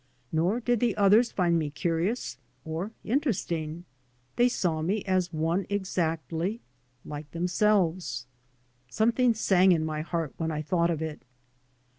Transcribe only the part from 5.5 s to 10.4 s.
exactly— like themselves. Something sang in my heart